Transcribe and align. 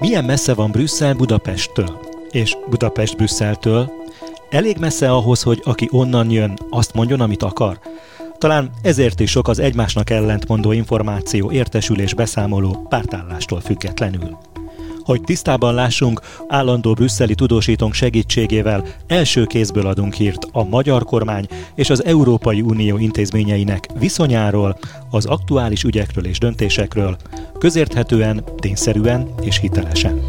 Milyen 0.00 0.24
messze 0.24 0.54
van 0.54 0.70
Brüsszel 0.70 1.14
Budapesttől? 1.14 2.00
És 2.30 2.56
Budapest 2.68 3.16
Brüsszeltől? 3.16 3.92
Elég 4.50 4.76
messze 4.78 5.10
ahhoz, 5.10 5.42
hogy 5.42 5.60
aki 5.64 5.88
onnan 5.90 6.30
jön, 6.30 6.58
azt 6.70 6.94
mondjon, 6.94 7.20
amit 7.20 7.42
akar? 7.42 7.78
Talán 8.38 8.70
ezért 8.82 9.20
is 9.20 9.30
sok 9.30 9.48
az 9.48 9.58
egymásnak 9.58 10.10
ellentmondó 10.10 10.72
információ, 10.72 11.50
értesülés, 11.50 12.14
beszámoló 12.14 12.86
pártállástól 12.88 13.60
függetlenül. 13.60 14.38
Hogy 15.04 15.20
tisztában 15.20 15.74
lássunk, 15.74 16.20
állandó 16.48 16.92
brüsszeli 16.92 17.34
tudósítónk 17.34 17.94
segítségével 17.94 18.84
első 19.06 19.44
kézből 19.44 19.86
adunk 19.86 20.14
hírt 20.14 20.46
a 20.52 20.64
magyar 20.64 21.04
kormány 21.04 21.46
és 21.74 21.90
az 21.90 22.04
Európai 22.04 22.60
Unió 22.60 22.98
intézményeinek 22.98 23.88
viszonyáról, 23.98 24.78
az 25.10 25.26
aktuális 25.26 25.82
ügyekről 25.82 26.26
és 26.26 26.38
döntésekről, 26.38 27.16
közérthetően, 27.58 28.44
tényszerűen 28.56 29.28
és 29.42 29.58
hitelesen. 29.58 30.24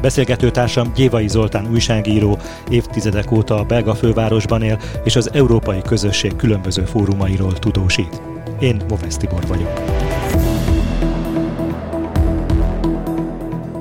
Beszélgetőtársam 0.00 0.92
Gyévai 0.94 1.28
Zoltán 1.28 1.70
újságíró, 1.70 2.38
évtizedek 2.70 3.30
óta 3.30 3.58
a 3.58 3.64
belga 3.64 3.94
fővárosban 3.94 4.62
él, 4.62 4.80
és 5.04 5.16
az 5.16 5.30
európai 5.32 5.80
közösség 5.82 6.36
különböző 6.36 6.84
fórumairól 6.84 7.52
tudósít. 7.52 8.37
Én 8.58 8.82
Movesz 8.88 9.16
Tibor 9.16 9.46
vagyok. 9.46 9.72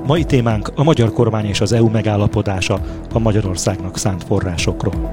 Mai 0.06 0.24
témánk 0.24 0.72
a 0.76 0.84
magyar 0.84 1.12
kormány 1.12 1.46
és 1.46 1.62
az 1.62 1.72
EU 1.72 1.90
megállapodása 1.90 2.80
a 3.14 3.20
Magyarországnak 3.20 3.98
szánt 3.98 4.24
forrásokról. 4.24 5.12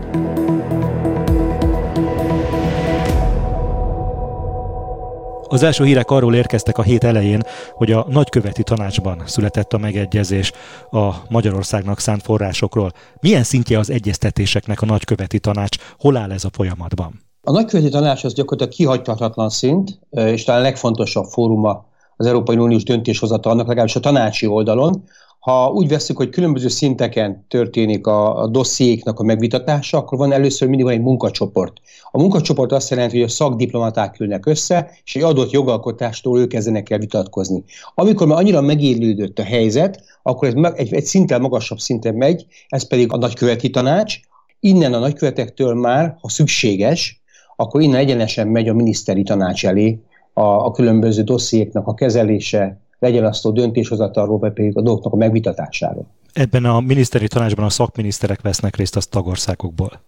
Az 5.49 5.63
első 5.63 5.85
hírek 5.85 6.11
arról 6.11 6.35
érkeztek 6.35 6.79
a 6.79 6.83
hét 6.83 7.05
elején, 7.05 7.43
hogy 7.73 7.93
a 7.93 8.07
nagyköveti 8.09 8.63
tanácsban 8.63 9.23
született 9.27 9.73
a 9.73 9.79
megegyezés 9.79 10.53
a 10.91 11.15
Magyarországnak 11.29 12.01
szánt 12.01 12.23
forrásokról. 12.23 12.93
Milyen 13.21 13.43
szintje 13.43 13.79
az 13.79 13.91
egyeztetéseknek 13.91 14.83
a 14.83 14.87
nagyköveti 14.87 15.39
tanács? 15.39 15.77
Hol 15.99 16.17
áll 16.17 16.33
ez 16.33 16.45
a 16.45 16.51
folyamatban? 16.53 17.33
A 17.47 17.51
nagyköveti 17.51 17.89
tanács 17.89 18.25
az 18.25 18.35
gyakorlatilag 18.35 18.73
kihagyhatatlan 18.73 19.49
szint, 19.49 19.99
és 20.11 20.45
talán 20.45 20.63
legfontosabb 20.63 21.25
fóruma 21.25 21.87
az 22.17 22.27
Európai 22.27 22.57
Uniós 22.57 22.83
döntéshozatalnak, 22.83 23.67
legalábbis 23.67 23.97
a 23.97 24.01
tanácsi 24.01 24.47
oldalon, 24.47 25.05
ha 25.39 25.71
úgy 25.71 25.89
veszük, 25.89 26.17
hogy 26.17 26.29
különböző 26.29 26.69
szinteken 26.69 27.45
történik 27.49 28.07
a, 28.07 28.43
a 28.43 28.47
dossziéknak 28.47 29.21
a 29.21 29.23
megvitatása, 29.23 29.99
akkor 29.99 30.19
van 30.19 30.33
először 30.33 30.69
mindig 30.69 30.87
van 30.87 30.95
egy 30.95 31.01
munkacsoport. 31.01 31.73
A 32.11 32.19
munkacsoport 32.19 32.73
azt 32.73 32.91
jelenti, 32.91 33.17
hogy 33.17 33.27
a 33.29 33.33
szakdiplomaták 33.33 34.21
ülnek 34.21 34.47
össze, 34.47 34.91
és 35.05 35.17
egy 35.17 35.23
adott 35.23 35.51
jogalkotástól 35.51 36.41
ők 36.41 36.49
kezdenek 36.49 36.91
el 36.91 36.99
vitatkozni. 36.99 37.65
Amikor 37.95 38.27
már 38.27 38.39
annyira 38.39 38.61
megélődött 38.61 39.39
a 39.39 39.43
helyzet, 39.43 40.03
akkor 40.23 40.49
ez 40.49 40.73
egy, 40.75 40.95
egy 40.95 41.05
szinten 41.05 41.41
magasabb 41.41 41.79
szinten 41.79 42.15
megy, 42.15 42.47
ez 42.69 42.87
pedig 42.87 43.13
a 43.13 43.17
nagyköveti 43.17 43.71
tanács. 43.71 44.17
Innen 44.61 44.95
a 44.95 44.99
nagykövetektől 44.99 45.75
már, 45.75 46.17
ha 46.21 46.29
szükséges, 46.29 47.24
akkor 47.57 47.81
innen 47.81 47.99
egyenesen 47.99 48.49
megy 48.49 48.69
a 48.69 48.75
miniszteri 48.75 49.23
tanács 49.23 49.67
elé 49.67 50.01
a, 50.33 50.41
a 50.41 50.71
különböző 50.71 51.23
dossziéknak 51.23 51.87
a 51.87 51.95
kezelése, 51.95 52.79
legyen 52.99 53.25
azt 53.25 53.47
a 53.47 53.51
döntéshozatalról, 53.51 54.39
vagy 54.39 54.53
pedig 54.53 54.77
a 54.77 54.81
dolgoknak 54.81 55.13
a 55.13 55.17
megvitatásáról. 55.17 56.07
Ebben 56.33 56.65
a 56.65 56.81
miniszteri 56.81 57.27
tanácsban 57.27 57.65
a 57.65 57.71
szakminiszterek 57.71 58.43
vesznek 58.43 58.77
részt 58.77 58.97
az 58.97 59.07
tagországokból. 59.07 60.01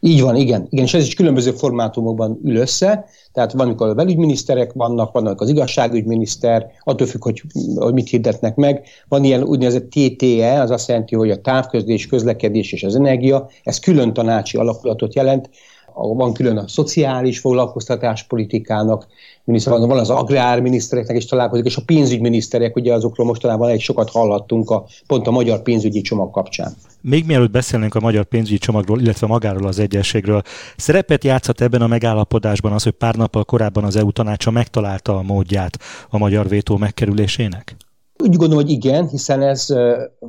Így 0.00 0.20
van, 0.20 0.36
igen. 0.36 0.66
igen. 0.70 0.84
És 0.84 0.94
ez 0.94 1.06
is 1.06 1.14
különböző 1.14 1.50
formátumokban 1.50 2.40
ül 2.44 2.56
össze. 2.56 3.04
Tehát 3.32 3.52
van, 3.52 3.66
amikor 3.66 3.88
a 3.88 3.94
belügyminiszterek 3.94 4.72
vannak, 4.72 5.12
vannak 5.12 5.40
az 5.40 5.48
igazságügyminiszter, 5.48 6.66
attól 6.82 7.06
függ, 7.06 7.22
hogy, 7.22 7.42
hogy 7.74 7.92
mit 7.92 8.08
hirdetnek 8.08 8.54
meg. 8.54 8.86
Van 9.08 9.24
ilyen 9.24 9.42
úgynevezett 9.42 9.90
TTE, 9.90 10.60
az 10.60 10.70
azt 10.70 10.88
jelenti, 10.88 11.14
hogy 11.14 11.30
a 11.30 11.40
távközlés, 11.40 12.06
közlekedés 12.06 12.72
és 12.72 12.82
az 12.82 12.96
energia, 12.96 13.48
ez 13.62 13.78
külön 13.78 14.12
tanácsi 14.12 14.56
alakulatot 14.56 15.14
jelent, 15.14 15.50
van 15.94 16.32
külön 16.32 16.56
a 16.56 16.68
szociális 16.68 17.38
foglalkoztatáspolitikának, 17.38 19.06
miniszter, 19.44 19.78
van 19.78 19.98
az 19.98 20.10
agrárminisztereknek 20.10 21.16
is 21.16 21.26
találkozik, 21.26 21.64
és 21.64 21.76
a 21.76 21.82
pénzügyminiszterek, 21.86 22.76
ugye 22.76 22.94
azokról 22.94 23.26
mostanában 23.26 23.70
egy 23.70 23.80
sokat 23.80 24.10
hallhattunk 24.10 24.70
a, 24.70 24.86
pont 25.06 25.26
a 25.26 25.30
magyar 25.30 25.62
pénzügyi 25.62 26.00
csomag 26.00 26.30
kapcsán. 26.30 26.72
Még 27.00 27.26
mielőtt 27.26 27.50
beszélnénk 27.50 27.94
a 27.94 28.00
magyar 28.00 28.24
pénzügyi 28.24 28.58
csomagról, 28.58 29.00
illetve 29.00 29.26
magáról 29.26 29.66
az 29.66 29.78
egyességről, 29.78 30.42
szerepet 30.76 31.24
játszhat 31.24 31.60
ebben 31.60 31.82
a 31.82 31.86
megállapodásban 31.86 32.72
az, 32.72 32.82
hogy 32.82 32.92
pár 32.92 33.14
nappal 33.14 33.44
korábban 33.44 33.84
az 33.84 33.96
EU 33.96 34.12
tanácsa 34.12 34.50
megtalálta 34.50 35.16
a 35.16 35.22
módját 35.22 35.78
a 36.08 36.18
magyar 36.18 36.48
vétó 36.48 36.76
megkerülésének? 36.76 37.76
Úgy 38.22 38.36
gondolom, 38.36 38.64
hogy 38.64 38.72
igen, 38.72 39.08
hiszen 39.08 39.42
ez 39.42 39.66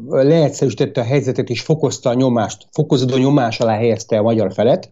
leegyszerűsítette 0.09 1.01
a 1.01 1.03
helyzetet 1.03 1.49
és 1.49 1.61
fokozta 1.61 2.09
a 2.09 2.13
nyomást, 2.13 2.67
fokozódó 2.71 3.17
nyomás 3.17 3.59
alá 3.59 3.75
helyezte 3.75 4.17
a 4.17 4.21
magyar 4.21 4.53
felet, 4.53 4.91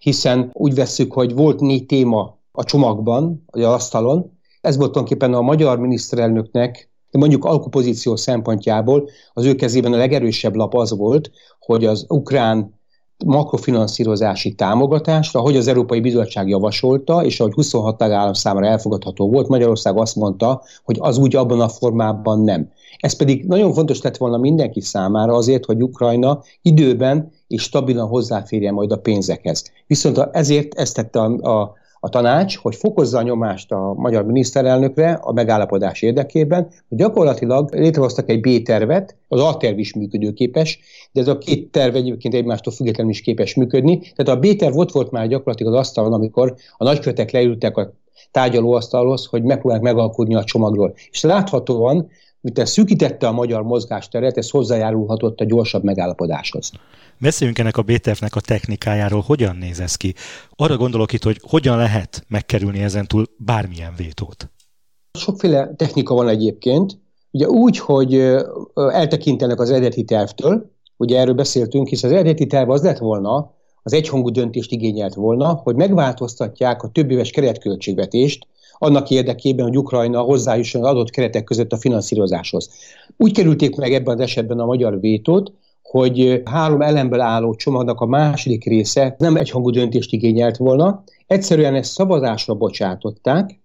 hiszen 0.00 0.50
úgy 0.52 0.74
vesszük, 0.74 1.12
hogy 1.12 1.34
volt 1.34 1.60
négy 1.60 1.86
téma 1.86 2.38
a 2.52 2.64
csomagban, 2.64 3.44
az 3.46 3.62
asztalon. 3.62 4.38
Ez 4.60 4.76
volt 4.76 4.92
tulajdonképpen 4.92 5.34
a 5.34 5.40
magyar 5.40 5.78
miniszterelnöknek, 5.78 6.90
de 7.10 7.18
mondjuk 7.18 7.44
alkupozíció 7.44 8.16
szempontjából 8.16 9.08
az 9.32 9.44
ő 9.44 9.54
kezében 9.54 9.92
a 9.92 9.96
legerősebb 9.96 10.54
lap 10.54 10.74
az 10.74 10.96
volt, 10.96 11.30
hogy 11.58 11.84
az 11.84 12.04
ukrán 12.08 12.78
makrofinanszírozási 13.26 14.54
támogatást, 14.54 15.36
ahogy 15.36 15.56
az 15.56 15.66
Európai 15.66 16.00
Bizottság 16.00 16.48
javasolta, 16.48 17.24
és 17.24 17.40
ahogy 17.40 17.52
26 17.52 17.96
tagállam 17.96 18.32
számára 18.32 18.66
elfogadható 18.66 19.30
volt, 19.30 19.48
Magyarország 19.48 19.98
azt 19.98 20.16
mondta, 20.16 20.62
hogy 20.84 20.96
az 21.00 21.18
úgy 21.18 21.36
abban 21.36 21.60
a 21.60 21.68
formában 21.68 22.40
nem. 22.40 22.70
Ez 23.00 23.16
pedig 23.16 23.44
nagyon 23.44 23.72
fontos 23.72 24.02
lett 24.02 24.16
volna 24.16 24.38
mindenki 24.38 24.80
számára 24.80 25.34
azért, 25.34 25.64
hogy 25.64 25.82
Ukrajna 25.82 26.42
időben 26.62 27.32
és 27.46 27.62
stabilan 27.62 28.08
hozzáférjen 28.08 28.74
majd 28.74 28.92
a 28.92 28.96
pénzekhez. 28.96 29.64
Viszont 29.86 30.18
ezért 30.32 30.74
ezt 30.74 30.94
tette 30.94 31.20
a, 31.20 31.60
a, 31.60 31.72
a 32.00 32.08
tanács, 32.08 32.56
hogy 32.56 32.74
fokozza 32.74 33.18
a 33.18 33.22
nyomást 33.22 33.72
a 33.72 33.94
magyar 33.96 34.24
miniszterelnökre 34.24 35.12
a 35.12 35.32
megállapodás 35.32 36.02
érdekében, 36.02 36.68
hogy 36.88 36.98
gyakorlatilag 36.98 37.74
létrehoztak 37.74 38.28
egy 38.28 38.40
B-tervet, 38.40 39.16
az 39.28 39.40
A-terv 39.40 39.78
is 39.78 39.94
működőképes, 39.94 40.78
de 41.12 41.20
ez 41.20 41.28
a 41.28 41.38
két 41.38 41.70
terv 41.70 41.94
egyébként 41.94 42.34
egymástól 42.34 42.72
függetlenül 42.72 43.12
is 43.12 43.20
képes 43.20 43.54
működni. 43.54 43.98
Tehát 43.98 44.28
a 44.28 44.48
B-terv 44.48 44.76
ott 44.76 44.92
volt 44.92 45.10
már 45.10 45.28
gyakorlatilag 45.28 45.72
az 45.72 45.78
asztalon, 45.78 46.12
amikor 46.12 46.54
a 46.76 46.84
nagykövetek 46.84 47.30
leültek 47.30 47.76
a 47.76 47.92
tárgyalóasztalhoz, 48.30 49.26
hogy 49.26 49.42
megpróbálják 49.42 49.84
megalkudni 49.84 50.34
a 50.34 50.44
csomagról. 50.44 50.94
És 51.10 51.22
láthatóan 51.22 52.08
mint 52.40 52.66
szűkítette 52.66 53.28
a 53.28 53.32
magyar 53.32 53.62
mozgásteret, 53.62 54.36
ez 54.36 54.50
hozzájárulhatott 54.50 55.40
a 55.40 55.44
gyorsabb 55.44 55.82
megállapodáshoz. 55.82 56.70
Beszéljünk 57.18 57.58
ennek 57.58 57.76
a 57.76 57.82
BTF-nek 57.82 58.36
a 58.36 58.40
technikájáról, 58.40 59.20
hogyan 59.26 59.56
néz 59.56 59.80
ez 59.80 59.94
ki. 59.94 60.14
Arra 60.56 60.76
gondolok 60.76 61.12
itt, 61.12 61.22
hogy 61.22 61.40
hogyan 61.42 61.76
lehet 61.76 62.24
megkerülni 62.28 62.82
ezen 62.82 63.06
túl 63.06 63.26
bármilyen 63.38 63.92
vétót. 63.96 64.50
Sokféle 65.18 65.74
technika 65.76 66.14
van 66.14 66.28
egyébként. 66.28 66.98
Ugye 67.30 67.48
úgy, 67.48 67.78
hogy 67.78 68.14
eltekintenek 68.74 69.60
az 69.60 69.70
eredeti 69.70 70.04
tervtől, 70.04 70.70
ugye 70.96 71.18
erről 71.18 71.34
beszéltünk, 71.34 71.88
hisz 71.88 72.02
az 72.02 72.12
eredeti 72.12 72.46
terv 72.46 72.70
az 72.70 72.82
lett 72.82 72.98
volna, 72.98 73.54
az 73.82 73.92
egyhangú 73.92 74.30
döntést 74.30 74.72
igényelt 74.72 75.14
volna, 75.14 75.60
hogy 75.62 75.74
megváltoztatják 75.74 76.82
a 76.82 76.88
többéves 76.88 77.30
keretköltségvetést, 77.30 78.46
annak 78.82 79.10
érdekében, 79.10 79.66
hogy 79.66 79.78
Ukrajna 79.78 80.20
hozzájusson 80.20 80.82
az 80.82 80.88
adott 80.88 81.10
keretek 81.10 81.44
között 81.44 81.72
a 81.72 81.76
finanszírozáshoz. 81.76 82.70
Úgy 83.16 83.32
kerülték 83.32 83.76
meg 83.76 83.92
ebben 83.92 84.14
az 84.14 84.20
esetben 84.20 84.58
a 84.58 84.64
magyar 84.64 85.00
vétót, 85.00 85.52
hogy 85.82 86.42
három 86.44 86.82
elemből 86.82 87.20
álló 87.20 87.54
csomagnak 87.54 88.00
a 88.00 88.06
második 88.06 88.64
része 88.64 89.14
nem 89.18 89.36
egyhangú 89.36 89.70
döntést 89.70 90.12
igényelt 90.12 90.56
volna, 90.56 91.02
egyszerűen 91.26 91.74
ezt 91.74 91.92
szavazásra 91.92 92.54
bocsátották, 92.54 93.60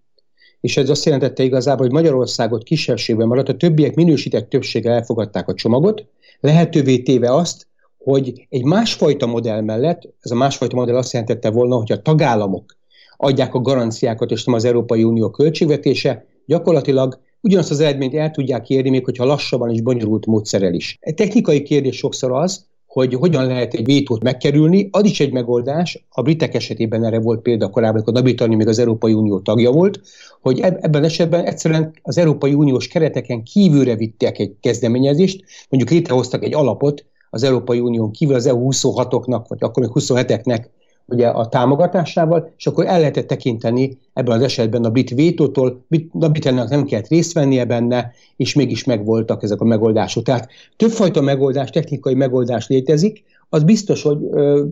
és 0.60 0.76
ez 0.76 0.90
azt 0.90 1.04
jelentette 1.04 1.42
igazából, 1.42 1.86
hogy 1.86 1.94
Magyarországot 1.94 2.62
kisebbségben 2.62 3.26
maradt, 3.26 3.48
a 3.48 3.56
többiek 3.56 3.94
minősített 3.94 4.48
többséggel 4.48 4.94
elfogadták 4.94 5.48
a 5.48 5.54
csomagot, 5.54 6.04
lehetővé 6.40 6.98
téve 6.98 7.34
azt, 7.34 7.66
hogy 7.98 8.46
egy 8.48 8.64
másfajta 8.64 9.26
modell 9.26 9.60
mellett, 9.60 10.02
ez 10.20 10.30
a 10.30 10.34
másfajta 10.34 10.76
modell 10.76 10.96
azt 10.96 11.12
jelentette 11.12 11.50
volna, 11.50 11.76
hogy 11.76 11.92
a 11.92 12.02
tagállamok 12.02 12.76
adják 13.16 13.54
a 13.54 13.60
garanciákat, 13.60 14.30
és 14.30 14.44
nem 14.44 14.54
az 14.54 14.64
Európai 14.64 15.04
Unió 15.04 15.30
költségvetése, 15.30 16.26
gyakorlatilag 16.46 17.20
ugyanazt 17.40 17.70
az 17.70 17.80
eredményt 17.80 18.14
el 18.14 18.30
tudják 18.30 18.70
érni, 18.70 18.90
még 18.90 19.04
hogyha 19.04 19.24
lassabban 19.24 19.70
és 19.70 19.80
bonyolult 19.80 20.26
módszerrel 20.26 20.74
is. 20.74 20.96
Egy 21.00 21.14
technikai 21.14 21.62
kérdés 21.62 21.96
sokszor 21.96 22.32
az, 22.32 22.66
hogy 22.86 23.14
hogyan 23.14 23.46
lehet 23.46 23.74
egy 23.74 23.84
vétót 23.84 24.22
megkerülni, 24.22 24.88
az 24.90 25.04
is 25.04 25.20
egy 25.20 25.32
megoldás, 25.32 26.06
a 26.08 26.22
britek 26.22 26.54
esetében 26.54 27.04
erre 27.04 27.20
volt 27.20 27.40
példa 27.40 27.68
korábban, 27.68 27.94
amikor 27.96 28.12
Nagy-Britannia 28.12 28.56
még 28.56 28.68
az 28.68 28.78
Európai 28.78 29.12
Unió 29.12 29.40
tagja 29.40 29.70
volt, 29.70 30.00
hogy 30.40 30.60
ebben 30.60 31.04
esetben 31.04 31.44
egyszerűen 31.44 31.92
az 32.02 32.18
Európai 32.18 32.54
Uniós 32.54 32.88
kereteken 32.88 33.42
kívülre 33.42 33.96
vittek 33.96 34.38
egy 34.38 34.56
kezdeményezést, 34.60 35.44
mondjuk 35.68 35.92
létrehoztak 35.92 36.44
egy 36.44 36.54
alapot 36.54 37.04
az 37.30 37.42
Európai 37.42 37.78
Unión 37.78 38.10
kívül 38.10 38.34
az 38.34 38.46
EU 38.46 38.68
26-oknak, 38.72 39.44
vagy 39.48 39.58
akkor 39.60 39.82
még 39.82 39.92
27-eknek 39.94 40.64
ugye 41.06 41.28
a 41.28 41.48
támogatásával, 41.48 42.52
és 42.56 42.66
akkor 42.66 42.86
el 42.86 42.98
lehetett 42.98 43.26
tekinteni 43.26 43.98
ebben 44.12 44.36
az 44.36 44.42
esetben 44.42 44.84
a 44.84 44.90
brit 44.90 45.10
vétótól, 45.10 45.84
a 46.12 46.28
Britanniának 46.28 46.70
nem 46.70 46.84
kellett 46.84 47.08
részt 47.08 47.32
vennie 47.32 47.64
benne, 47.64 48.12
és 48.36 48.54
mégis 48.54 48.84
megvoltak 48.84 49.42
ezek 49.42 49.60
a 49.60 49.64
megoldások. 49.64 50.24
Tehát 50.24 50.48
többfajta 50.76 51.20
megoldás, 51.20 51.70
technikai 51.70 52.14
megoldás 52.14 52.66
létezik, 52.68 53.24
az 53.48 53.62
biztos, 53.62 54.02
hogy 54.02 54.18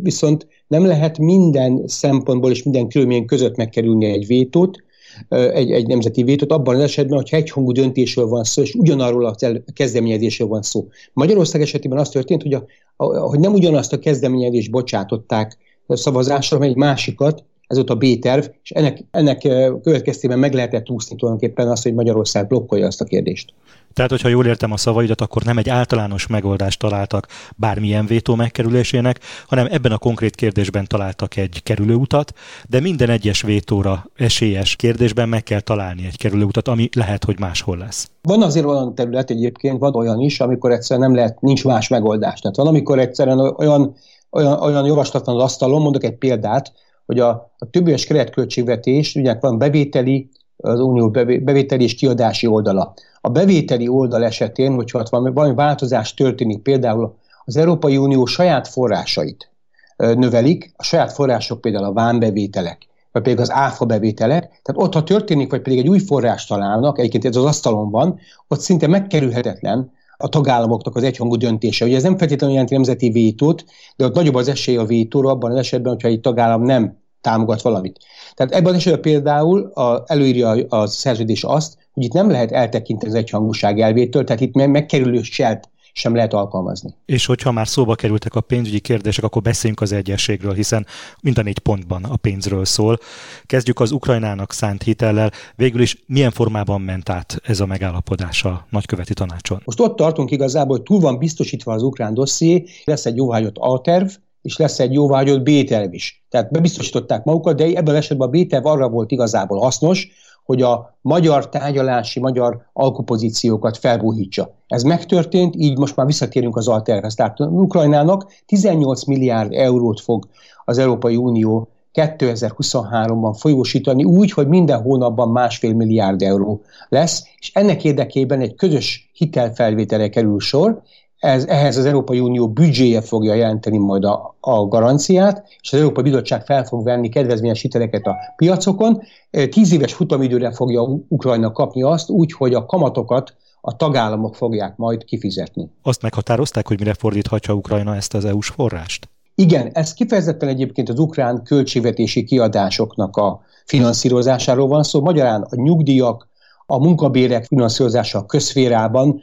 viszont 0.02 0.46
nem 0.66 0.86
lehet 0.86 1.18
minden 1.18 1.82
szempontból 1.86 2.50
és 2.50 2.62
minden 2.62 2.88
körülmény 2.88 3.24
között 3.24 3.56
megkerülni 3.56 4.04
egy 4.04 4.26
vétót, 4.26 4.82
egy, 5.28 5.70
egy 5.70 5.86
nemzeti 5.86 6.22
vétót 6.22 6.52
abban 6.52 6.74
az 6.74 6.80
esetben, 6.80 7.16
hogyha 7.16 7.36
egyhangú 7.36 7.72
döntésről 7.72 8.26
van 8.26 8.44
szó, 8.44 8.62
és 8.62 8.74
ugyanarról 8.74 9.24
a 9.24 9.34
kezdeményezésről 9.74 10.48
van 10.48 10.62
szó. 10.62 10.88
Magyarország 11.12 11.60
esetében 11.60 11.98
az 11.98 12.08
történt, 12.08 12.42
hogy, 12.42 12.54
a, 12.54 12.64
a, 12.96 13.18
hogy 13.18 13.40
nem 13.40 13.52
ugyanazt 13.52 13.92
a 13.92 13.98
kezdeményezést 13.98 14.70
bocsátották 14.70 15.58
szavazásra, 15.88 16.56
hanem 16.56 16.70
egy 16.70 16.76
másikat, 16.76 17.44
ez 17.66 17.78
ott 17.78 17.90
a 17.90 17.94
B-terv, 17.94 18.44
és 18.62 18.70
ennek, 18.70 19.04
ennek 19.10 19.38
következtében 19.82 20.38
meg 20.38 20.52
lehetett 20.54 20.90
úszni 20.90 21.16
tulajdonképpen 21.16 21.68
azt, 21.68 21.82
hogy 21.82 21.94
Magyarország 21.94 22.46
blokkolja 22.46 22.86
azt 22.86 23.00
a 23.00 23.04
kérdést. 23.04 23.52
Tehát, 23.92 24.10
hogyha 24.10 24.28
jól 24.28 24.46
értem 24.46 24.72
a 24.72 24.76
szavaidat, 24.76 25.20
akkor 25.20 25.42
nem 25.42 25.58
egy 25.58 25.68
általános 25.68 26.26
megoldást 26.26 26.78
találtak 26.78 27.26
bármilyen 27.56 28.06
vétó 28.06 28.34
megkerülésének, 28.34 29.20
hanem 29.46 29.66
ebben 29.70 29.92
a 29.92 29.98
konkrét 29.98 30.34
kérdésben 30.34 30.86
találtak 30.86 31.36
egy 31.36 31.62
kerülőutat, 31.62 32.32
de 32.68 32.80
minden 32.80 33.10
egyes 33.10 33.42
vétóra 33.42 34.10
esélyes 34.16 34.76
kérdésben 34.76 35.28
meg 35.28 35.42
kell 35.42 35.60
találni 35.60 36.06
egy 36.06 36.16
kerülőutat, 36.16 36.68
ami 36.68 36.88
lehet, 36.96 37.24
hogy 37.24 37.38
máshol 37.38 37.76
lesz. 37.76 38.10
Van 38.22 38.42
azért 38.42 38.66
olyan 38.66 38.94
terület 38.94 39.30
egyébként, 39.30 39.78
van 39.78 39.94
olyan 39.94 40.20
is, 40.20 40.40
amikor 40.40 40.70
egyszerűen 40.70 41.08
nem 41.08 41.16
lehet, 41.16 41.40
nincs 41.40 41.64
más 41.64 41.88
megoldás. 41.88 42.40
Tehát 42.40 42.56
van, 42.56 42.66
amikor 42.66 42.98
egyszerűen 42.98 43.38
olyan, 43.38 43.94
olyan, 44.34 44.60
olyan 44.60 44.86
javaslat 44.86 45.24
van 45.26 45.36
az 45.36 45.42
asztalon, 45.42 45.82
mondok 45.82 46.04
egy 46.04 46.16
példát, 46.16 46.72
hogy 47.06 47.18
a, 47.18 47.28
a 47.58 47.70
többéves 47.70 48.06
keretköltségvetés, 48.06 49.14
ugye 49.14 49.36
van 49.40 49.58
bevételi, 49.58 50.28
az 50.56 50.80
unió 50.80 51.10
bevételi 51.10 51.84
és 51.84 51.94
kiadási 51.94 52.46
oldala. 52.46 52.94
A 53.20 53.28
bevételi 53.28 53.88
oldal 53.88 54.24
esetén, 54.24 54.74
hogyha 54.74 54.98
ott 54.98 55.08
valami, 55.08 55.32
valami 55.32 55.54
változás 55.54 56.14
történik, 56.14 56.62
például 56.62 57.14
az 57.44 57.56
Európai 57.56 57.96
Unió 57.96 58.24
saját 58.24 58.68
forrásait 58.68 59.50
növelik, 59.96 60.72
a 60.76 60.82
saját 60.82 61.12
források 61.12 61.60
például 61.60 61.84
a 61.84 61.92
vámbevételek, 61.92 62.86
vagy 63.12 63.22
pedig 63.22 63.40
az 63.40 63.50
áfa 63.52 63.84
bevételek, 63.84 64.40
tehát 64.40 64.82
ott, 64.82 64.94
ha 64.94 65.02
történik, 65.02 65.50
vagy 65.50 65.62
pedig 65.62 65.78
egy 65.78 65.88
új 65.88 65.98
forrást 65.98 66.48
találnak, 66.48 66.98
egyébként 66.98 67.24
ez 67.24 67.36
az 67.36 67.44
asztalon 67.44 67.90
van, 67.90 68.18
ott 68.48 68.60
szinte 68.60 68.86
megkerülhetetlen 68.86 69.92
a 70.16 70.28
tagállamoknak 70.28 70.96
az 70.96 71.02
egyhangú 71.02 71.36
döntése. 71.36 71.84
Ugye 71.84 71.96
ez 71.96 72.02
nem 72.02 72.18
feltétlenül 72.18 72.54
jelenti 72.54 72.74
nemzeti 72.74 73.10
vétót, 73.10 73.64
de 73.96 74.04
ott 74.04 74.14
nagyobb 74.14 74.34
az 74.34 74.48
esély 74.48 74.76
a 74.76 74.84
vétóra 74.84 75.30
abban 75.30 75.50
az 75.50 75.56
esetben, 75.56 75.92
hogyha 75.92 76.08
egy 76.08 76.20
tagállam 76.20 76.62
nem 76.62 77.02
támogat 77.20 77.62
valamit. 77.62 77.98
Tehát 78.34 78.52
ebben 78.52 78.72
az 78.72 78.78
esetben 78.78 79.00
például 79.00 79.60
a, 79.60 80.04
előírja 80.06 80.48
a 80.68 80.86
szerződés 80.86 81.44
azt, 81.44 81.76
hogy 81.92 82.04
itt 82.04 82.12
nem 82.12 82.30
lehet 82.30 82.52
eltekinteni 82.52 83.12
az 83.12 83.18
egyhangúság 83.18 83.80
elvétől, 83.80 84.24
tehát 84.24 84.42
itt 84.42 84.54
megkerülő 84.54 85.22
selt 85.22 85.68
sem 85.96 86.14
lehet 86.14 86.32
alkalmazni. 86.32 86.94
És 87.06 87.26
hogyha 87.26 87.52
már 87.52 87.68
szóba 87.68 87.94
kerültek 87.94 88.34
a 88.34 88.40
pénzügyi 88.40 88.80
kérdések, 88.80 89.24
akkor 89.24 89.42
beszéljünk 89.42 89.80
az 89.80 89.92
egyességről, 89.92 90.54
hiszen 90.54 90.86
mind 91.22 91.38
a 91.38 91.42
négy 91.42 91.58
pontban 91.58 92.04
a 92.04 92.16
pénzről 92.16 92.64
szól. 92.64 92.98
Kezdjük 93.46 93.80
az 93.80 93.90
Ukrajnának 93.90 94.52
szánt 94.52 94.82
hitellel. 94.82 95.30
Végül 95.56 95.80
is 95.80 96.04
milyen 96.06 96.30
formában 96.30 96.80
ment 96.80 97.08
át 97.08 97.40
ez 97.42 97.60
a 97.60 97.66
megállapodás 97.66 98.44
a 98.44 98.66
nagyköveti 98.70 99.14
tanácson? 99.14 99.62
Most 99.64 99.80
ott 99.80 99.96
tartunk 99.96 100.30
igazából, 100.30 100.76
hogy 100.76 100.84
túl 100.84 101.00
van 101.00 101.18
biztosítva 101.18 101.72
az 101.72 101.82
ukrán 101.82 102.14
dosszié, 102.14 102.64
lesz 102.84 103.06
egy 103.06 103.16
jóvágyott 103.16 103.56
A-terv, 103.58 104.08
és 104.42 104.56
lesz 104.56 104.78
egy 104.78 104.92
jóvágyott 104.92 105.42
B-terv 105.42 105.92
is. 105.92 106.24
Tehát 106.28 106.50
bebiztosították 106.50 107.24
magukat, 107.24 107.56
de 107.56 107.64
ebben 107.64 107.94
esetben 107.94 108.28
a 108.28 108.30
B-terv 108.30 108.66
arra 108.66 108.88
volt 108.88 109.10
igazából 109.10 109.58
hasznos, 109.58 110.08
hogy 110.44 110.62
a 110.62 110.96
magyar 111.00 111.48
tárgyalási, 111.48 112.20
magyar 112.20 112.66
alkupozíciókat 112.72 113.76
felbújítsa. 113.76 114.54
Ez 114.66 114.82
megtörtént, 114.82 115.54
így 115.56 115.78
most 115.78 115.96
már 115.96 116.06
visszatérünk 116.06 116.56
az 116.56 116.68
alterhez. 116.68 117.14
Tehát 117.14 117.40
Ukrajnának 117.40 118.32
18 118.46 119.04
milliárd 119.04 119.52
eurót 119.52 120.00
fog 120.00 120.28
az 120.64 120.78
Európai 120.78 121.16
Unió 121.16 121.68
2023-ban 121.94 123.36
folyósítani 123.38 124.04
úgy, 124.04 124.32
hogy 124.32 124.48
minden 124.48 124.82
hónapban 124.82 125.28
másfél 125.28 125.74
milliárd 125.74 126.22
euró 126.22 126.60
lesz, 126.88 127.24
és 127.38 127.50
ennek 127.54 127.84
érdekében 127.84 128.40
egy 128.40 128.54
közös 128.54 129.10
hitelfelvételre 129.12 130.08
kerül 130.08 130.40
sor, 130.40 130.82
ez, 131.24 131.44
ehhez 131.46 131.76
az 131.76 131.84
Európai 131.84 132.20
Unió 132.20 132.48
büdzséje 132.48 133.00
fogja 133.00 133.34
jelenteni 133.34 133.78
majd 133.78 134.04
a, 134.04 134.36
a 134.40 134.66
garanciát, 134.66 135.44
és 135.60 135.72
az 135.72 135.78
Európai 135.78 136.02
Bizottság 136.02 136.44
fel 136.44 136.64
fog 136.64 136.84
venni 136.84 137.08
kedvezményes 137.08 137.60
hiteleket 137.60 138.06
a 138.06 138.16
piacokon. 138.36 139.02
Tíz 139.50 139.72
éves 139.72 139.92
futamidőre 139.92 140.52
fogja 140.52 140.82
Ukrajna 141.08 141.52
kapni 141.52 141.82
azt, 141.82 142.10
úgy, 142.10 142.32
hogy 142.32 142.54
a 142.54 142.66
kamatokat 142.66 143.36
a 143.60 143.76
tagállamok 143.76 144.34
fogják 144.34 144.76
majd 144.76 145.04
kifizetni. 145.04 145.70
Azt 145.82 146.02
meghatározták, 146.02 146.66
hogy 146.66 146.78
mire 146.78 146.94
fordíthatja 146.94 147.54
Ukrajna 147.54 147.94
ezt 147.94 148.14
az 148.14 148.24
EU-s 148.24 148.48
forrást? 148.48 149.08
Igen, 149.34 149.70
ez 149.72 149.94
kifejezetten 149.94 150.48
egyébként 150.48 150.88
az 150.88 150.98
ukrán 150.98 151.42
költségvetési 151.42 152.24
kiadásoknak 152.24 153.16
a 153.16 153.40
finanszírozásáról 153.64 154.68
van 154.68 154.82
szó. 154.82 155.00
Magyarán 155.00 155.42
a 155.42 155.56
nyugdíjak, 155.56 156.28
a 156.66 156.78
munkabérek 156.78 157.44
finanszírozása 157.44 158.18
a 158.18 158.26
közférában, 158.26 159.20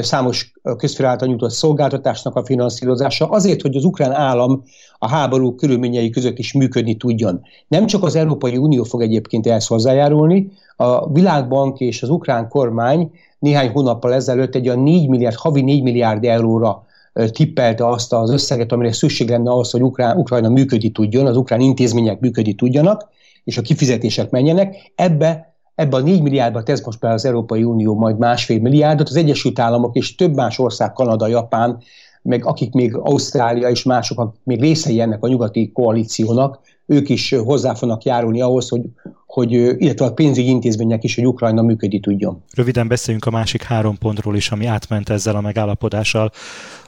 számos 0.00 0.52
közféra 0.76 1.08
által 1.08 1.28
nyújtott 1.28 1.50
szolgáltatásnak 1.50 2.36
a 2.36 2.44
finanszírozása, 2.44 3.28
azért, 3.28 3.62
hogy 3.62 3.76
az 3.76 3.84
ukrán 3.84 4.12
állam 4.12 4.62
a 4.98 5.08
háború 5.08 5.54
körülményei 5.54 6.10
között 6.10 6.38
is 6.38 6.52
működni 6.52 6.96
tudjon. 6.96 7.40
Nem 7.68 7.86
csak 7.86 8.02
az 8.02 8.16
Európai 8.16 8.56
Unió 8.56 8.82
fog 8.82 9.02
egyébként 9.02 9.46
ehhez 9.46 9.66
hozzájárulni, 9.66 10.50
a 10.76 11.12
Világbank 11.12 11.80
és 11.80 12.02
az 12.02 12.08
ukrán 12.08 12.48
kormány 12.48 13.10
néhány 13.38 13.70
hónappal 13.70 14.14
ezelőtt 14.14 14.54
egy 14.54 14.68
a 14.68 14.74
4 14.74 15.08
milliárd, 15.08 15.36
havi 15.36 15.60
4 15.60 15.82
milliárd 15.82 16.24
euróra 16.24 16.84
tippelte 17.30 17.88
azt 17.88 18.12
az 18.12 18.30
összeget, 18.30 18.72
amire 18.72 18.92
szükség 18.92 19.28
lenne 19.28 19.50
ahhoz, 19.50 19.70
hogy 19.70 19.82
Ukrán, 19.82 20.16
Ukrajna 20.16 20.48
működni 20.48 20.90
tudjon, 20.90 21.26
az 21.26 21.36
ukrán 21.36 21.60
intézmények 21.60 22.20
működni 22.20 22.54
tudjanak, 22.54 23.08
és 23.44 23.58
a 23.58 23.62
kifizetések 23.62 24.30
menjenek. 24.30 24.92
Ebbe 24.94 25.53
Ebben 25.74 26.00
a 26.00 26.04
4 26.04 26.22
milliárdba 26.22 26.62
tesz 26.62 26.84
most 26.84 27.00
be 27.00 27.10
az 27.10 27.24
Európai 27.24 27.64
Unió 27.64 27.94
majd 27.94 28.18
másfél 28.18 28.60
milliárdot, 28.60 29.08
az 29.08 29.16
Egyesült 29.16 29.58
Államok 29.58 29.96
és 29.96 30.14
több 30.14 30.34
más 30.34 30.58
ország, 30.58 30.92
Kanada, 30.92 31.26
Japán, 31.26 31.82
meg 32.22 32.44
akik 32.44 32.72
még 32.72 32.96
Ausztrália 32.96 33.68
és 33.68 33.82
mások, 33.82 34.18
akik 34.18 34.40
még 34.44 34.60
részei 34.60 35.00
ennek 35.00 35.24
a 35.24 35.28
nyugati 35.28 35.72
koalíciónak, 35.72 36.60
ők 36.86 37.08
is 37.08 37.34
hozzá 37.44 37.74
fognak 37.74 38.02
járulni 38.02 38.40
ahhoz, 38.40 38.68
hogy, 38.68 38.82
hogy 39.26 39.52
illetve 39.52 40.04
a 40.04 40.12
pénzügyi 40.12 40.48
intézmények 40.48 41.04
is, 41.04 41.14
hogy 41.14 41.26
Ukrajna 41.26 41.62
működni 41.62 42.00
tudjon. 42.00 42.42
Röviden 42.54 42.88
beszéljünk 42.88 43.26
a 43.26 43.30
másik 43.30 43.62
három 43.62 43.98
pontról 43.98 44.36
is, 44.36 44.50
ami 44.50 44.66
átment 44.66 45.08
ezzel 45.08 45.36
a 45.36 45.40
megállapodással. 45.40 46.30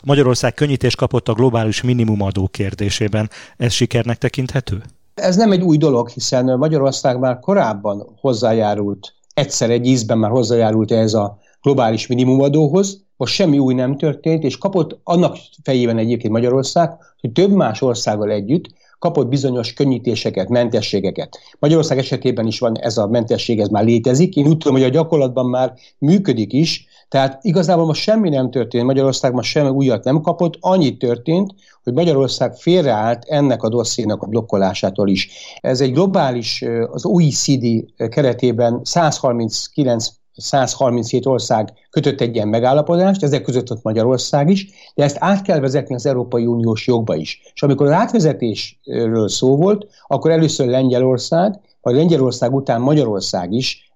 Magyarország 0.04 0.54
könnyítést 0.54 0.96
kapott 0.96 1.28
a 1.28 1.32
globális 1.32 1.82
minimumadó 1.82 2.49
kérdésében. 2.49 3.30
Ez 3.56 3.72
sikernek 3.72 4.18
tekinthető? 4.18 4.82
Ez 5.20 5.37
nem 5.37 5.52
egy 5.52 5.62
új 5.62 5.76
dolog, 5.76 6.08
hiszen 6.08 6.58
Magyarország 6.58 7.18
már 7.18 7.38
korábban 7.40 8.16
hozzájárult, 8.20 9.14
egyszer 9.35 9.70
egy 9.70 9.87
ízben 9.87 10.18
már 10.18 10.30
hozzájárult 10.30 10.92
ez 10.92 11.14
a 11.14 11.38
globális 11.62 12.06
minimumadóhoz, 12.06 13.04
most 13.16 13.35
semmi 13.35 13.58
új 13.58 13.75
nem 13.75 13.96
történt, 13.96 14.42
és 14.42 14.58
kapott 14.58 15.00
annak 15.04 15.37
fejében 15.62 15.99
egyébként 15.99 16.32
Magyarország, 16.32 16.90
hogy 17.20 17.32
több 17.32 17.50
más 17.50 17.82
országgal 17.82 18.30
együtt 18.30 18.64
kapott 18.99 19.28
bizonyos 19.28 19.73
könnyítéseket, 19.73 20.49
mentességeket. 20.49 21.38
Magyarország 21.58 21.99
esetében 21.99 22.46
is 22.46 22.58
van 22.58 22.78
ez 22.78 22.99
a 22.99 23.06
mentesség, 23.06 23.61
ez 23.61 23.68
már 23.68 23.85
létezik. 23.85 24.37
Én 24.37 24.46
úgy 24.46 24.56
tudom, 24.56 24.76
hogy 24.76 24.87
a 24.87 24.88
gyakorlatban 24.88 25.46
már 25.46 25.75
működik 25.99 26.52
is, 26.52 26.87
tehát 27.08 27.44
igazából 27.44 27.86
most 27.86 28.02
semmi 28.02 28.28
nem 28.28 28.50
történt, 28.50 28.84
Magyarország 28.84 29.32
most 29.32 29.50
semmi 29.50 29.68
újat 29.68 30.04
nem 30.04 30.20
kapott, 30.20 30.56
annyit 30.60 30.98
történt, 30.98 31.54
hogy 31.82 31.92
Magyarország 31.92 32.54
félreállt 32.54 33.25
ennek 33.25 33.62
a 33.62 33.68
dossziénak 33.68 34.22
a 34.22 34.26
blokkolásától 34.26 35.08
is. 35.08 35.28
Ez 35.60 35.80
egy 35.80 35.92
globális, 35.92 36.64
az 36.90 37.04
OECD 37.04 37.84
keretében 38.08 38.80
139 38.82 40.08
137 40.36 41.26
ország 41.26 41.72
kötött 41.90 42.20
egy 42.20 42.34
ilyen 42.34 42.48
megállapodást, 42.48 43.22
ezek 43.22 43.42
között 43.42 43.70
ott 43.70 43.82
Magyarország 43.82 44.50
is, 44.50 44.66
de 44.94 45.04
ezt 45.04 45.16
át 45.20 45.42
kell 45.42 45.60
vezetni 45.60 45.94
az 45.94 46.06
Európai 46.06 46.46
Uniós 46.46 46.86
jogba 46.86 47.14
is. 47.14 47.40
És 47.54 47.62
amikor 47.62 47.86
az 47.86 47.92
átvezetésről 47.92 49.28
szó 49.28 49.56
volt, 49.56 49.86
akkor 50.06 50.30
először 50.30 50.66
Lengyelország, 50.66 51.60
vagy 51.80 51.94
Lengyelország 51.94 52.54
után 52.54 52.80
Magyarország 52.80 53.52
is 53.52 53.92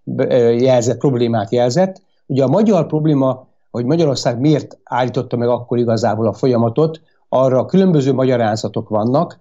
jelzett, 0.59 0.99
problémát 0.99 1.53
jelzett. 1.53 2.03
Ugye 2.31 2.45
a 2.45 2.49
magyar 2.49 2.87
probléma, 2.87 3.47
hogy 3.71 3.85
Magyarország 3.85 4.41
miért 4.41 4.79
állította 4.85 5.37
meg 5.37 5.49
akkor 5.49 5.79
igazából 5.79 6.27
a 6.27 6.33
folyamatot, 6.33 7.01
arra 7.29 7.67
különböző 7.67 8.13
magyarázatok 8.13 8.89
vannak, 8.89 9.39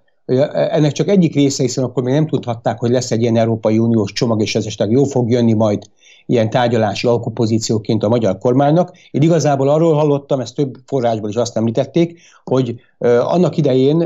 ennek 0.54 0.92
csak 0.92 1.08
egyik 1.08 1.34
része, 1.34 1.64
hiszen 1.64 1.84
akkor 1.84 2.04
még 2.04 2.14
nem 2.14 2.28
tudhatták, 2.28 2.80
hogy 2.80 2.90
lesz 2.90 3.12
egy 3.12 3.22
ilyen 3.22 3.38
Európai 3.38 3.78
Uniós 3.78 4.12
csomag, 4.12 4.42
és 4.42 4.56
ez 4.56 4.66
esetleg 4.66 4.92
jó 4.92 5.04
fog 5.04 5.30
jönni 5.30 5.54
majd 5.54 5.84
ilyen 6.26 6.50
tárgyalási 6.50 7.08
alkupozícióként 7.08 8.04
a 8.04 8.10
magyar 8.10 8.38
kormánynak. 8.38 8.92
Én 9.12 9.22
igazából 9.22 9.70
arról 9.70 9.94
hallottam, 9.94 10.40
ezt 10.40 10.56
több 10.56 10.76
forrásból 10.86 11.30
is 11.30 11.36
azt 11.36 11.58
említették, 11.58 12.20
hogy 12.44 12.76
annak 13.20 13.58
idején, 13.58 13.98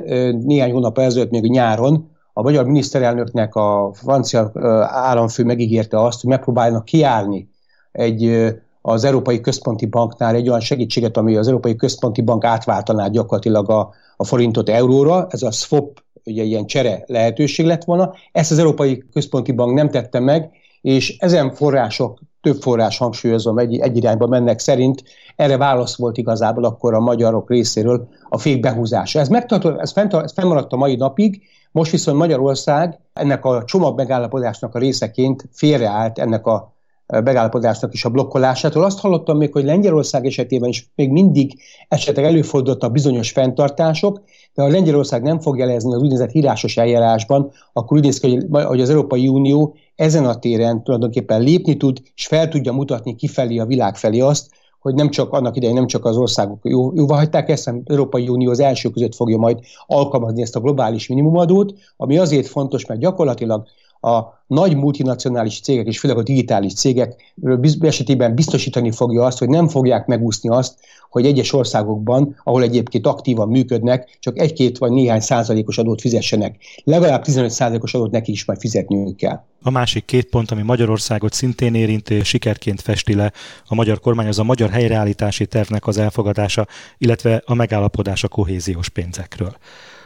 néhány 0.45 0.71
hónap 0.71 0.97
ezelőtt, 0.97 1.31
még 1.31 1.49
nyáron, 1.49 2.09
a 2.33 2.41
magyar 2.41 2.65
miniszterelnöknek 2.65 3.55
a 3.55 3.91
francia 3.93 4.51
államfő 4.85 5.43
megígérte 5.43 6.03
azt, 6.03 6.21
hogy 6.21 6.29
megpróbálnak 6.29 6.85
kiállni 6.85 7.51
egy 7.91 8.53
az 8.85 9.03
Európai 9.03 9.41
Központi 9.41 9.85
Banknál 9.85 10.35
egy 10.35 10.47
olyan 10.47 10.59
segítséget, 10.59 11.17
ami 11.17 11.35
az 11.35 11.47
Európai 11.47 11.75
Központi 11.75 12.21
Bank 12.21 12.43
átváltaná 12.43 13.07
gyakorlatilag 13.07 13.69
a, 13.69 13.93
a 14.17 14.23
forintot 14.23 14.69
euróra, 14.69 15.27
ez 15.29 15.41
a 15.41 15.51
swap, 15.51 16.03
ugye 16.25 16.43
ilyen 16.43 16.65
csere 16.65 17.03
lehetőség 17.05 17.65
lett 17.65 17.83
volna. 17.83 18.13
Ezt 18.31 18.51
az 18.51 18.59
Európai 18.59 19.03
Központi 19.11 19.51
Bank 19.51 19.73
nem 19.73 19.89
tette 19.89 20.19
meg, 20.19 20.49
és 20.81 21.17
ezen 21.17 21.53
források, 21.53 22.19
több 22.41 22.61
forrás 22.61 22.97
hangsúlyozom, 22.97 23.57
egy, 23.57 23.79
egy 23.79 23.97
irányba 23.97 24.27
mennek 24.27 24.59
szerint, 24.59 25.03
erre 25.35 25.57
válasz 25.57 25.97
volt 25.97 26.17
igazából 26.17 26.63
akkor 26.63 26.93
a 26.93 26.99
magyarok 26.99 27.49
részéről 27.49 28.07
a 28.29 28.37
fék 28.37 28.59
behúzása. 28.59 29.19
Ez, 29.19 29.27
megtartott, 29.27 29.79
ez, 29.79 29.91
fent, 29.91 30.13
ez 30.13 30.33
fennmaradt 30.33 30.73
a 30.73 30.77
mai 30.77 30.95
napig, 30.95 31.41
most 31.71 31.91
viszont 31.91 32.17
Magyarország 32.17 32.99
ennek 33.13 33.45
a 33.45 33.63
csomag 33.63 33.97
megállapodásnak 33.97 34.75
a 34.75 34.79
részeként 34.79 35.49
félreállt 35.51 36.19
ennek 36.19 36.45
a 36.45 36.73
megállapodásnak 37.07 37.93
is 37.93 38.05
a 38.05 38.09
blokkolásától. 38.09 38.83
Azt 38.83 38.99
hallottam 38.99 39.37
még, 39.37 39.51
hogy 39.51 39.63
Lengyelország 39.63 40.25
esetében 40.25 40.69
is 40.69 40.91
még 40.95 41.09
mindig 41.09 41.61
esetleg 41.87 42.25
előfordultak 42.25 42.91
bizonyos 42.91 43.31
fenntartások, 43.31 44.21
de 44.53 44.61
ha 44.61 44.67
Lengyelország 44.67 45.21
nem 45.21 45.39
fog 45.39 45.57
jelezni 45.57 45.93
az 45.93 46.01
úgynevezett 46.01 46.33
írásos 46.33 46.77
eljárásban, 46.77 47.51
akkor 47.73 47.97
úgy 47.97 48.03
néz 48.03 48.19
ki, 48.19 48.47
hogy 48.51 48.81
az 48.81 48.89
Európai 48.89 49.27
Unió 49.27 49.75
ezen 49.95 50.25
a 50.25 50.39
téren 50.39 50.83
tulajdonképpen 50.83 51.41
lépni 51.41 51.77
tud, 51.77 52.01
és 52.15 52.27
fel 52.27 52.47
tudja 52.47 52.73
mutatni 52.73 53.15
kifelé 53.15 53.57
a 53.57 53.65
világ 53.65 53.95
felé 53.95 54.19
azt, 54.19 54.49
hogy 54.79 54.93
nem 54.93 55.09
csak 55.09 55.31
annak 55.31 55.55
idején 55.55 55.75
nem 55.75 55.87
csak 55.87 56.05
az 56.05 56.17
országok 56.17 56.59
jó, 56.63 56.93
jóvá 56.95 57.15
hagyták 57.15 57.49
ezt, 57.49 57.65
hanem 57.65 57.81
Európai 57.85 58.27
Unió 58.27 58.49
az 58.49 58.59
első 58.59 58.89
között 58.89 59.15
fogja 59.15 59.37
majd 59.37 59.59
alkalmazni 59.85 60.41
ezt 60.41 60.55
a 60.55 60.59
globális 60.59 61.07
minimumadót, 61.07 61.73
ami 61.97 62.17
azért 62.17 62.47
fontos, 62.47 62.85
mert 62.85 62.99
gyakorlatilag 62.99 63.67
a 64.03 64.41
nagy 64.47 64.75
multinacionális 64.75 65.59
cégek, 65.59 65.87
és 65.87 65.99
főleg 65.99 66.17
a 66.17 66.23
digitális 66.23 66.73
cégek 66.73 67.33
esetében 67.79 68.35
biztosítani 68.35 68.91
fogja 68.91 69.23
azt, 69.25 69.37
hogy 69.37 69.49
nem 69.49 69.67
fogják 69.67 70.05
megúszni 70.05 70.49
azt, 70.49 70.79
hogy 71.09 71.25
egyes 71.25 71.53
országokban, 71.53 72.35
ahol 72.43 72.63
egyébként 72.63 73.07
aktívan 73.07 73.49
működnek, 73.49 74.17
csak 74.19 74.39
egy-két 74.39 74.77
vagy 74.77 74.91
néhány 74.91 75.19
százalékos 75.19 75.77
adót 75.77 76.01
fizessenek. 76.01 76.55
Legalább 76.83 77.23
15 77.23 77.49
százalékos 77.49 77.93
adót 77.93 78.11
neki 78.11 78.31
is 78.31 78.45
majd 78.45 78.59
fizetniük 78.59 79.15
kell. 79.15 79.43
A 79.61 79.69
másik 79.69 80.05
két 80.05 80.29
pont, 80.29 80.51
ami 80.51 80.61
Magyarországot 80.61 81.33
szintén 81.33 81.75
érinti, 81.75 82.23
sikerként 82.23 82.81
festi 82.81 83.15
le 83.15 83.31
a 83.65 83.75
magyar 83.75 83.99
kormány, 83.99 84.27
az 84.27 84.39
a 84.39 84.43
magyar 84.43 84.69
helyreállítási 84.69 85.45
tervnek 85.45 85.87
az 85.87 85.97
elfogadása, 85.97 86.67
illetve 86.97 87.41
a 87.45 87.53
megállapodás 87.53 88.23
a 88.23 88.27
kohéziós 88.27 88.89
pénzekről. 88.89 89.55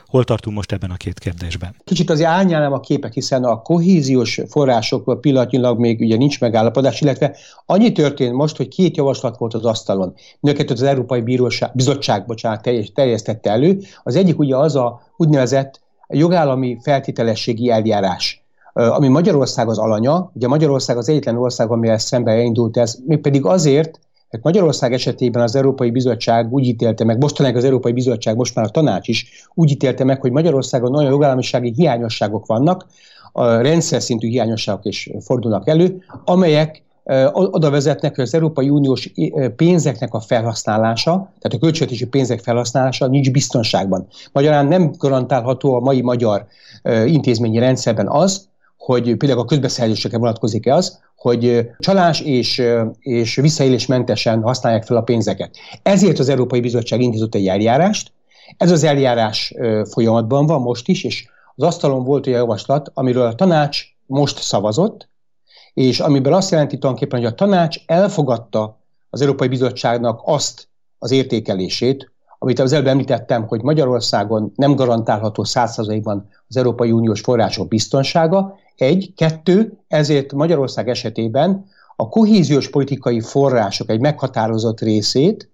Hol 0.07 0.23
tartunk 0.23 0.55
most 0.55 0.71
ebben 0.71 0.91
a 0.91 0.95
két 0.95 1.19
kérdésben? 1.19 1.75
Kicsit 1.83 2.09
azért 2.09 2.29
árnyálnám 2.29 2.73
a 2.73 2.79
képet, 2.79 3.13
hiszen 3.13 3.43
a 3.43 3.61
kohéziós 3.61 4.41
forrásokból 4.49 5.19
pillanatnyilag 5.19 5.79
még 5.79 5.99
ugye 5.99 6.17
nincs 6.17 6.39
megállapodás, 6.39 7.01
illetve 7.01 7.35
annyi 7.65 7.91
történt 7.91 8.33
most, 8.33 8.57
hogy 8.57 8.67
két 8.67 8.97
javaslat 8.97 9.37
volt 9.37 9.53
az 9.53 9.65
asztalon. 9.65 10.13
Nőket 10.39 10.71
az 10.71 10.81
Európai 10.81 11.21
Bíróság, 11.21 11.71
Bizottság 11.73 12.25
bocsánat, 12.25 12.69
terjesztette 12.93 13.49
elő. 13.49 13.79
Az 14.03 14.15
egyik 14.15 14.39
ugye 14.39 14.55
az 14.55 14.75
a 14.75 15.01
úgynevezett 15.17 15.81
jogállami 16.07 16.77
feltételességi 16.81 17.69
eljárás 17.69 18.41
ami 18.77 19.07
Magyarország 19.07 19.69
az 19.69 19.77
alanya, 19.77 20.31
ugye 20.33 20.47
Magyarország 20.47 20.97
az 20.97 21.09
egyetlen 21.09 21.37
ország, 21.37 21.71
amivel 21.71 21.97
szembe 21.97 22.31
elindult 22.31 22.77
ez, 22.77 22.97
mégpedig 23.05 23.45
azért, 23.45 23.99
Hát 24.29 24.43
Magyarország 24.43 24.93
esetében 24.93 25.43
az 25.43 25.55
Európai 25.55 25.91
Bizottság 25.91 26.53
úgy 26.53 26.65
ítélte 26.65 27.03
meg, 27.03 27.17
mostanáig 27.17 27.55
az 27.55 27.63
Európai 27.63 27.91
Bizottság, 27.91 28.35
most 28.35 28.55
már 28.55 28.65
a 28.65 28.69
tanács 28.69 29.07
is 29.07 29.47
úgy 29.53 29.71
ítélte 29.71 30.03
meg, 30.03 30.21
hogy 30.21 30.31
Magyarországon 30.31 30.95
olyan 30.95 31.11
jogállamisági 31.11 31.73
hiányosságok 31.75 32.45
vannak, 32.45 32.85
a 33.31 33.45
rendszer 33.45 34.01
szintű 34.01 34.27
hiányosságok 34.27 34.85
is 34.85 35.09
fordulnak 35.19 35.67
elő, 35.67 36.03
amelyek 36.25 36.83
oda 37.33 37.69
vezetnek, 37.69 38.15
hogy 38.15 38.23
az 38.23 38.33
Európai 38.33 38.69
Uniós 38.69 39.13
pénzeknek 39.55 40.13
a 40.13 40.19
felhasználása, 40.19 41.11
tehát 41.11 41.53
a 41.53 41.57
költségvetési 41.57 42.07
pénzek 42.07 42.39
felhasználása 42.39 43.07
nincs 43.07 43.31
biztonságban. 43.31 44.07
Magyarán 44.31 44.65
nem 44.65 44.91
garantálható 44.97 45.73
a 45.73 45.79
mai 45.79 46.01
magyar 46.01 46.45
intézményi 47.05 47.59
rendszerben 47.59 48.07
az, 48.07 48.47
hogy 48.77 49.15
például 49.15 49.39
a 49.39 49.45
közbeszerzésekre 49.45 50.17
vonatkozik-e 50.17 50.73
az, 50.73 50.99
hogy 51.17 51.69
csalás 51.79 52.21
és, 52.21 52.63
és 52.99 53.35
visszaélésmentesen 53.35 54.41
használják 54.41 54.83
fel 54.83 54.97
a 54.97 55.01
pénzeket. 55.01 55.57
Ezért 55.83 56.19
az 56.19 56.29
Európai 56.29 56.59
Bizottság 56.59 57.01
indított 57.01 57.35
egy 57.35 57.47
eljárást. 57.47 58.11
Ez 58.57 58.71
az 58.71 58.83
eljárás 58.83 59.53
folyamatban 59.91 60.45
van 60.45 60.61
most 60.61 60.87
is, 60.87 61.03
és 61.03 61.27
az 61.55 61.63
asztalon 61.63 62.03
volt 62.03 62.27
egy 62.27 62.33
javaslat, 62.33 62.91
amiről 62.93 63.25
a 63.25 63.35
tanács 63.35 63.83
most 64.05 64.41
szavazott, 64.41 65.09
és 65.73 65.99
amiben 65.99 66.33
azt 66.33 66.51
jelenti 66.51 66.77
tulajdonképpen, 66.77 67.19
hogy 67.19 67.29
a 67.31 67.35
tanács 67.35 67.77
elfogadta 67.85 68.79
az 69.09 69.21
Európai 69.21 69.47
Bizottságnak 69.47 70.21
azt 70.23 70.67
az 70.99 71.11
értékelését, 71.11 72.11
amit 72.39 72.59
az 72.59 72.73
előbb 72.73 72.87
említettem, 72.87 73.47
hogy 73.47 73.61
Magyarországon 73.61 74.51
nem 74.55 74.75
garantálható 74.75 75.43
százszerzalékban 75.43 76.29
az 76.47 76.57
Európai 76.57 76.91
Uniós 76.91 77.21
források 77.21 77.67
biztonsága, 77.67 78.57
egy, 78.81 79.13
kettő, 79.15 79.77
ezért 79.87 80.33
Magyarország 80.33 80.89
esetében 80.89 81.65
a 81.95 82.09
kohéziós 82.09 82.69
politikai 82.69 83.19
források 83.19 83.89
egy 83.89 83.99
meghatározott 83.99 84.79
részét, 84.79 85.49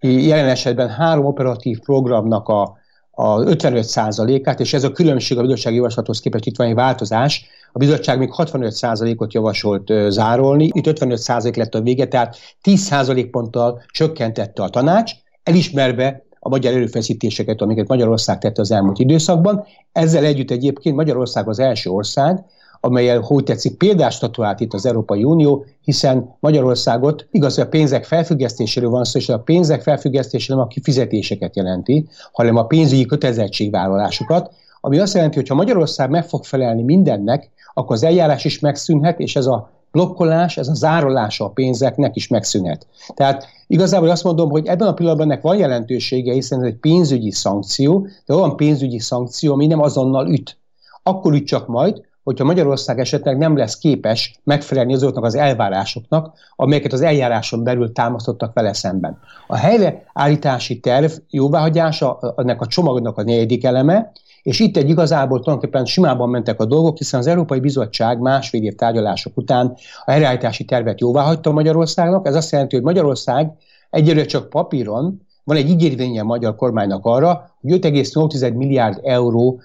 jelen 0.00 0.48
esetben 0.48 0.88
három 0.88 1.24
operatív 1.24 1.78
programnak 1.78 2.48
a, 2.48 2.78
a 3.10 3.38
55%-át, 3.38 4.60
és 4.60 4.74
ez 4.74 4.84
a 4.84 4.92
különbség 4.92 5.38
a 5.38 5.40
bizottsági 5.40 5.76
javaslathoz 5.76 6.20
képest 6.20 6.46
itt 6.46 6.56
van 6.56 6.66
egy 6.66 6.74
változás, 6.74 7.46
a 7.72 7.78
bizottság 7.78 8.18
még 8.18 8.30
65%-ot 8.36 9.32
javasolt 9.32 9.92
zárolni, 10.08 10.70
itt 10.72 11.00
55% 11.00 11.56
lett 11.56 11.74
a 11.74 11.80
vége, 11.80 12.06
tehát 12.06 12.36
10% 12.62 13.28
ponttal 13.30 13.82
csökkentette 13.92 14.62
a 14.62 14.68
tanács, 14.68 15.12
elismerve 15.42 16.24
a 16.38 16.48
magyar 16.48 16.72
erőfeszítéseket, 16.72 17.60
amiket 17.60 17.88
Magyarország 17.88 18.38
tette 18.38 18.60
az 18.60 18.70
elmúlt 18.70 18.98
időszakban. 18.98 19.64
Ezzel 19.92 20.24
együtt 20.24 20.50
egyébként 20.50 20.96
Magyarország 20.96 21.48
az 21.48 21.58
első 21.58 21.90
ország, 21.90 22.44
amelyel, 22.80 23.20
hogy 23.20 23.44
tetszik, 23.44 23.76
példás 23.76 24.14
statuált 24.14 24.60
itt 24.60 24.74
az 24.74 24.86
Európai 24.86 25.24
Unió, 25.24 25.64
hiszen 25.82 26.36
Magyarországot 26.40 27.26
igaz, 27.30 27.54
hogy 27.54 27.64
a 27.64 27.68
pénzek 27.68 28.04
felfüggesztéséről 28.04 28.90
van 28.90 29.04
szó, 29.04 29.18
és 29.18 29.28
a 29.28 29.38
pénzek 29.38 29.82
felfüggesztése 29.82 30.54
nem 30.54 30.62
a 30.62 30.66
kifizetéseket 30.66 31.56
jelenti, 31.56 32.08
hanem 32.32 32.56
a 32.56 32.66
pénzügyi 32.66 33.06
kötelezettségvállalásokat, 33.06 34.52
ami 34.80 34.98
azt 34.98 35.14
jelenti, 35.14 35.36
hogy 35.36 35.48
ha 35.48 35.54
Magyarország 35.54 36.10
meg 36.10 36.24
fog 36.24 36.44
felelni 36.44 36.82
mindennek, 36.82 37.50
akkor 37.74 37.96
az 37.96 38.02
eljárás 38.02 38.44
is 38.44 38.58
megszűnhet, 38.58 39.20
és 39.20 39.36
ez 39.36 39.46
a 39.46 39.70
blokkolás, 39.92 40.56
ez 40.56 40.68
a 40.68 40.74
zárolása 40.74 41.44
a 41.44 41.50
pénzeknek 41.50 42.16
is 42.16 42.28
megszűnhet. 42.28 42.86
Tehát 43.14 43.46
igazából 43.66 44.10
azt 44.10 44.24
mondom, 44.24 44.50
hogy 44.50 44.66
ebben 44.66 44.88
a 44.88 44.94
pillanatban 44.94 45.30
ennek 45.30 45.42
van 45.42 45.56
jelentősége, 45.56 46.32
hiszen 46.32 46.60
ez 46.60 46.66
egy 46.66 46.78
pénzügyi 46.78 47.30
szankció, 47.30 48.06
de 48.26 48.34
olyan 48.34 48.56
pénzügyi 48.56 48.98
szankció, 48.98 49.52
ami 49.52 49.66
nem 49.66 49.80
azonnal 49.80 50.28
üt. 50.28 50.58
Akkor 51.02 51.32
üt 51.32 51.46
csak 51.46 51.66
majd, 51.66 52.08
hogyha 52.22 52.44
Magyarország 52.44 52.98
esetleg 52.98 53.38
nem 53.38 53.56
lesz 53.56 53.78
képes 53.78 54.40
megfelelni 54.44 54.94
azoknak 54.94 55.24
az 55.24 55.34
elvárásoknak, 55.34 56.32
amelyeket 56.56 56.92
az 56.92 57.00
eljáráson 57.00 57.64
belül 57.64 57.92
támasztottak 57.92 58.54
vele 58.54 58.72
szemben. 58.72 59.18
A 59.46 59.56
helyreállítási 59.56 60.80
terv 60.80 61.12
jóváhagyása 61.30 62.34
ennek 62.36 62.60
a 62.60 62.66
csomagnak 62.66 63.18
a 63.18 63.22
negyedik 63.22 63.64
eleme, 63.64 64.12
és 64.42 64.60
itt 64.60 64.76
egy 64.76 64.88
igazából 64.88 65.40
tulajdonképpen 65.40 65.84
simában 65.84 66.28
mentek 66.28 66.60
a 66.60 66.64
dolgok, 66.64 66.96
hiszen 66.96 67.20
az 67.20 67.26
Európai 67.26 67.60
Bizottság 67.60 68.18
másfél 68.18 68.62
év 68.62 68.74
tárgyalások 68.74 69.36
után 69.36 69.76
a 70.04 70.10
helyreállítási 70.10 70.64
tervet 70.64 71.00
jóváhagyta 71.00 71.52
Magyarországnak. 71.52 72.26
Ez 72.26 72.34
azt 72.34 72.50
jelenti, 72.52 72.74
hogy 72.74 72.84
Magyarország 72.84 73.52
egyelőre 73.90 74.26
csak 74.26 74.50
papíron, 74.50 75.20
van 75.44 75.56
egy 75.56 75.68
ígérvénye 75.68 76.20
a 76.20 76.24
magyar 76.24 76.56
kormánynak 76.56 77.04
arra, 77.04 77.50
hogy 77.60 77.72
5,8 77.72 78.54
milliárd 78.54 79.00
euró 79.02 79.60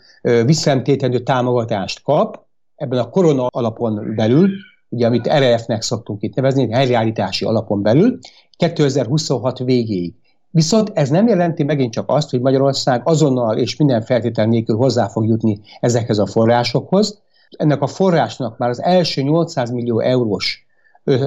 visszanemtétendő 0.46 1.20
támogatást 1.20 2.02
kap, 2.04 2.45
ebben 2.76 3.00
a 3.00 3.10
korona 3.10 3.48
alapon 3.50 4.16
belül, 4.16 4.50
ugye 4.90 5.06
amit 5.06 5.34
RF-nek 5.34 5.82
szoktunk 5.82 6.22
itt 6.22 6.36
nevezni, 6.36 6.72
helyreállítási 6.72 7.46
alapon 7.46 7.82
belül, 7.82 8.18
2026 8.58 9.58
végéig. 9.60 10.14
Viszont 10.50 10.92
ez 10.94 11.10
nem 11.10 11.28
jelenti 11.28 11.64
megint 11.64 11.94
csak 11.94 12.10
azt, 12.10 12.30
hogy 12.30 12.42
Magyarország 12.42 13.02
azonnal 13.04 13.58
és 13.58 13.76
minden 13.76 14.02
feltétel 14.02 14.46
nélkül 14.46 14.76
hozzá 14.76 15.08
fog 15.08 15.28
jutni 15.28 15.60
ezekhez 15.80 16.18
a 16.18 16.26
forrásokhoz. 16.26 17.22
Ennek 17.50 17.82
a 17.82 17.88
forrásnak 17.88 18.58
már 18.58 18.70
az 18.70 18.82
első 18.82 19.22
800 19.22 19.72
millió 19.72 20.00
eurós 20.00 20.66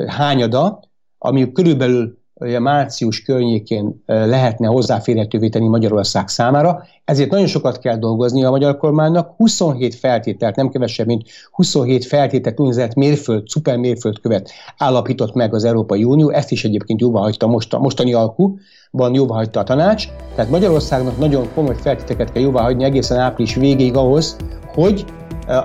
hányada, 0.07 0.81
ami 1.19 1.53
körülbelül 1.53 2.18
a 2.39 2.59
március 2.59 3.23
környékén 3.23 4.03
lehetne 4.07 4.67
hozzáférhetővé 4.67 5.49
tenni 5.49 5.69
Magyarország 5.69 6.29
számára, 6.29 6.85
ezért 7.05 7.31
nagyon 7.31 7.47
sokat 7.47 7.79
kell 7.79 7.97
dolgozni 7.97 8.45
a 8.45 8.51
magyar 8.51 8.77
kormánynak. 8.77 9.35
27 9.37 9.95
feltételt, 9.95 10.57
nem 10.57 10.69
kevesebb, 10.69 11.07
mint 11.07 11.23
27 11.51 12.05
feltételt 12.05 12.61
úgynevezett 12.61 12.95
mérföld, 12.95 13.49
szuper 13.49 13.77
mérföldkövet 13.77 14.51
állapított 14.77 15.35
meg 15.35 15.55
az 15.55 15.65
Európai 15.65 16.05
Unió, 16.05 16.31
ezt 16.31 16.51
is 16.51 16.65
egyébként 16.65 17.01
jóvá 17.01 17.21
hagyta 17.21 17.47
most, 17.47 17.75
a 17.75 17.79
mostani 17.79 18.13
alkuban 18.13 19.15
jóvá 19.15 19.35
hagyta 19.35 19.61
a 19.61 19.65
tanács, 19.65 20.09
tehát 20.35 20.51
Magyarországnak 20.51 21.19
nagyon 21.19 21.49
komoly 21.55 21.77
feltételeket 21.81 22.33
kell 22.33 22.43
jóvá 22.43 22.63
hagyni 22.63 22.85
egészen 22.85 23.19
április 23.19 23.55
végéig 23.55 23.97
ahhoz, 23.97 24.37
hogy 24.75 25.05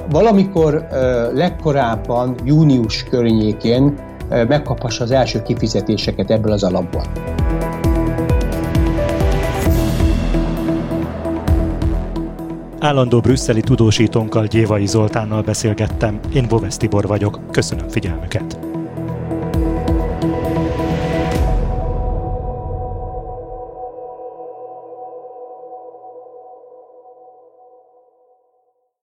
valamikor 0.10 0.88
legkorábban 1.34 2.36
június 2.46 3.04
környékén 3.04 4.12
megkaphassa 4.48 5.04
az 5.04 5.12
első 5.12 5.42
kifizetéseket 5.42 6.32
ebből 6.32 6.52
az 6.52 6.64
alapból. 6.64 7.04
Állandó 12.80 13.20
brüsszeli 13.20 13.62
tudósítónkkal 13.62 14.46
Gyévai 14.46 14.86
Zoltánnal 14.86 15.42
beszélgettem, 15.42 16.20
én 16.34 16.48
Boves 16.48 16.78
Tibor 16.78 17.08
vagyok, 17.08 17.40
köszönöm 17.52 17.88
figyelmüket! 17.88 18.63